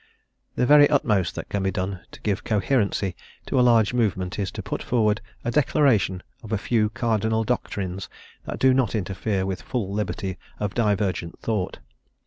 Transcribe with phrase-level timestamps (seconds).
[0.55, 3.15] The very utmost that can be done to give coherency
[3.45, 8.09] to a large movement is to put forward a declaration of a few cardinal doctrines
[8.45, 11.77] that do not interfere with full liberty of divergent thought.